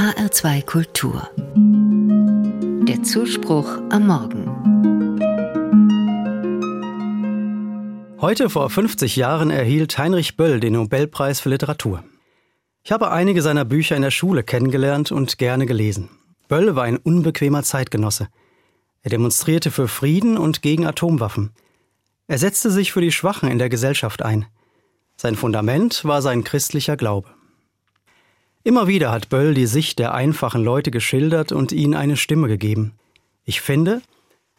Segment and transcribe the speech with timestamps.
[0.00, 1.28] HR2 Kultur.
[2.88, 4.46] Der Zuspruch am Morgen.
[8.18, 12.02] Heute vor 50 Jahren erhielt Heinrich Böll den Nobelpreis für Literatur.
[12.82, 16.08] Ich habe einige seiner Bücher in der Schule kennengelernt und gerne gelesen.
[16.48, 18.28] Böll war ein unbequemer Zeitgenosse.
[19.02, 21.50] Er demonstrierte für Frieden und gegen Atomwaffen.
[22.26, 24.46] Er setzte sich für die Schwachen in der Gesellschaft ein.
[25.18, 27.28] Sein Fundament war sein christlicher Glaube.
[28.62, 32.92] Immer wieder hat Böll die Sicht der einfachen Leute geschildert und ihnen eine Stimme gegeben.
[33.44, 34.02] Ich finde,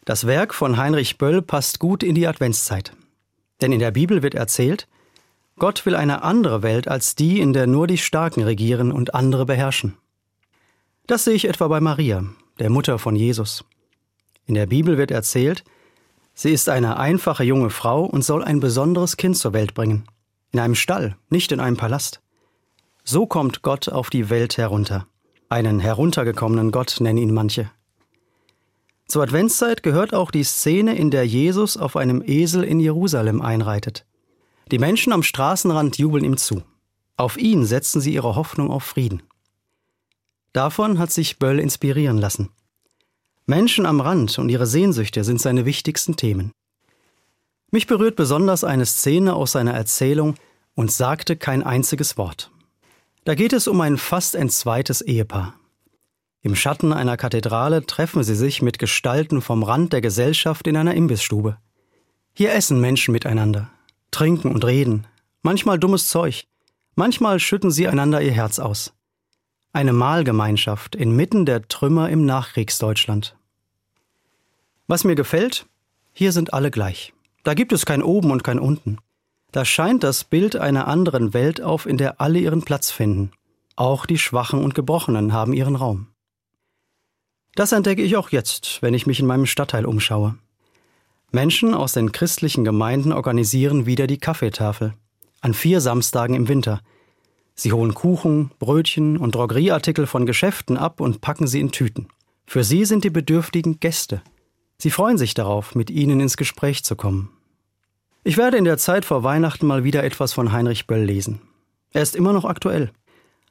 [0.04, 2.92] das Werk von Heinrich Böll passt gut in die Adventszeit.
[3.60, 4.88] Denn in der Bibel wird erzählt,
[5.56, 9.46] Gott will eine andere Welt als die, in der nur die Starken regieren und andere
[9.46, 9.96] beherrschen.
[11.06, 12.24] Das sehe ich etwa bei Maria,
[12.58, 13.64] der Mutter von Jesus.
[14.46, 15.62] In der Bibel wird erzählt,
[16.34, 20.04] sie ist eine einfache junge Frau und soll ein besonderes Kind zur Welt bringen.
[20.50, 22.21] In einem Stall, nicht in einem Palast.
[23.04, 25.06] So kommt Gott auf die Welt herunter.
[25.48, 27.70] Einen heruntergekommenen Gott nennen ihn manche.
[29.06, 34.06] Zur Adventszeit gehört auch die Szene, in der Jesus auf einem Esel in Jerusalem einreitet.
[34.70, 36.62] Die Menschen am Straßenrand jubeln ihm zu.
[37.16, 39.22] Auf ihn setzen sie ihre Hoffnung auf Frieden.
[40.52, 42.50] Davon hat sich Böll inspirieren lassen.
[43.46, 46.52] Menschen am Rand und ihre Sehnsüchte sind seine wichtigsten Themen.
[47.70, 50.36] Mich berührt besonders eine Szene aus seiner Erzählung
[50.74, 52.51] und sagte kein einziges Wort.
[53.24, 55.54] Da geht es um ein fast entzweites Ehepaar.
[56.40, 60.94] Im Schatten einer Kathedrale treffen sie sich mit Gestalten vom Rand der Gesellschaft in einer
[60.94, 61.56] Imbissstube.
[62.34, 63.70] Hier essen Menschen miteinander,
[64.10, 65.06] trinken und reden,
[65.42, 66.46] manchmal dummes Zeug,
[66.96, 68.92] manchmal schütten sie einander ihr Herz aus.
[69.72, 73.36] Eine Mahlgemeinschaft inmitten der Trümmer im Nachkriegsdeutschland.
[74.88, 75.66] Was mir gefällt,
[76.12, 77.14] hier sind alle gleich.
[77.44, 78.98] Da gibt es kein Oben und kein Unten.
[79.52, 83.32] Da scheint das Bild einer anderen Welt auf, in der alle ihren Platz finden.
[83.76, 86.08] Auch die Schwachen und Gebrochenen haben ihren Raum.
[87.54, 90.38] Das entdecke ich auch jetzt, wenn ich mich in meinem Stadtteil umschaue.
[91.32, 94.94] Menschen aus den christlichen Gemeinden organisieren wieder die Kaffeetafel.
[95.42, 96.80] An vier Samstagen im Winter.
[97.54, 102.08] Sie holen Kuchen, Brötchen und Drogerieartikel von Geschäften ab und packen sie in Tüten.
[102.46, 104.22] Für sie sind die Bedürftigen Gäste.
[104.78, 107.30] Sie freuen sich darauf, mit ihnen ins Gespräch zu kommen.
[108.24, 111.40] Ich werde in der Zeit vor Weihnachten mal wieder etwas von Heinrich Böll lesen.
[111.90, 112.92] Er ist immer noch aktuell,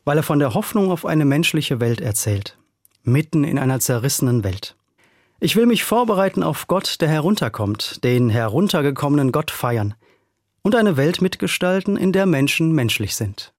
[0.05, 2.57] weil er von der Hoffnung auf eine menschliche Welt erzählt,
[3.03, 4.77] mitten in einer zerrissenen Welt.
[5.41, 9.93] Ich will mich vorbereiten auf Gott, der herunterkommt, den heruntergekommenen Gott feiern
[10.61, 13.53] und eine Welt mitgestalten, in der Menschen menschlich sind.